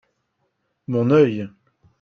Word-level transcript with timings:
Mon 0.87 1.11
œil! 1.11 1.47